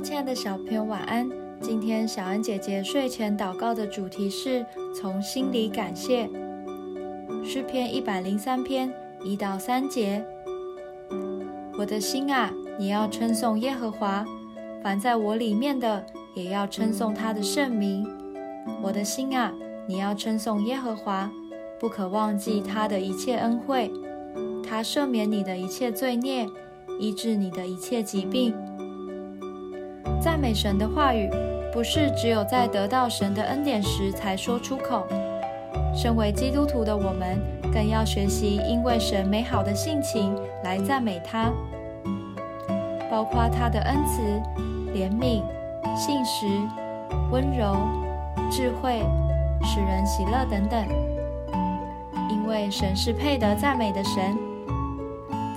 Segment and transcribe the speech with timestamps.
[0.00, 1.28] 亲爱的小朋友，晚安。
[1.60, 6.28] 今天小安姐姐睡前祷告的主题是从心里感谢。
[7.42, 8.92] 诗篇一百零三篇
[9.24, 10.22] 一到三节。
[11.78, 14.24] 我的心啊，你要称颂耶和华；
[14.82, 16.04] 凡在我里面的，
[16.34, 18.06] 也要称颂他的圣名。
[18.82, 19.52] 我的心啊，
[19.88, 21.30] 你要称颂耶和华，
[21.80, 23.90] 不可忘记他的一切恩惠。
[24.62, 26.46] 他赦免你的一切罪孽，
[27.00, 28.54] 医治你的一切疾病。
[30.20, 31.30] 赞美神的话语，
[31.72, 35.06] 不是只有在得到神的恩典时才说出口。
[35.94, 37.38] 身为基督徒的我们，
[37.72, 40.34] 更要学习因为神美好的性情
[40.64, 41.50] 来赞美他，
[43.10, 44.20] 包括他的恩慈、
[44.92, 45.42] 怜悯、
[45.96, 46.46] 信实、
[47.30, 47.76] 温柔、
[48.50, 49.02] 智慧、
[49.62, 50.86] 使人喜乐等等。
[52.28, 54.36] 因为神是配得赞美的神。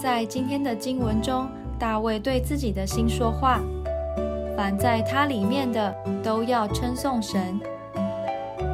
[0.02, 3.60] 在今天的经文中，大卫对自己的心说话
[4.60, 7.58] ：“凡在它里面的，都要称颂神。”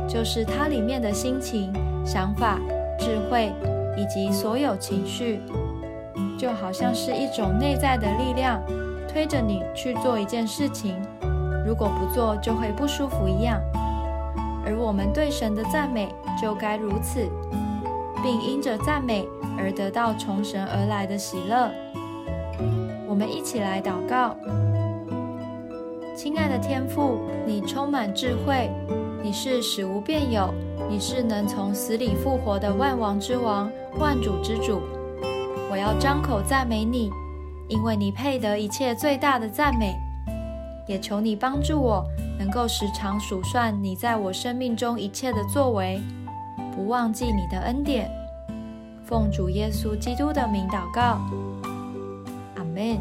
[0.10, 1.72] 就是它里面的心情、
[2.04, 2.60] 想法、
[2.98, 3.54] 智慧
[3.96, 5.44] 以及所有情绪，
[6.40, 8.60] 就好像是一种内在的力量，
[9.08, 11.00] 推着你去做一件事情。
[11.64, 13.62] 如果不做，就会不舒服一样。
[14.66, 16.10] 而我们对神的赞美
[16.42, 17.30] 就该如此，
[18.24, 19.28] 并因着赞美。
[19.56, 21.70] 而得到从神而来的喜乐。
[23.08, 24.36] 我们一起来祷告：
[26.26, 28.68] 亲爱的天父，你充满智慧，
[29.22, 30.52] 你是使无变有，
[30.90, 34.82] 你是能从死里复活的万王之王、万主之主。
[35.70, 37.12] 我要张口赞美你，
[37.68, 39.96] 因为你配得一切最大的赞美。
[40.88, 42.04] 也求你帮助我，
[42.40, 46.02] 能够时常数算你在我生命中一切的作为，
[46.76, 48.10] 不忘记你的恩典。
[49.04, 51.22] 奉主耶稣基督的名祷告，
[52.56, 52.98] 阿门。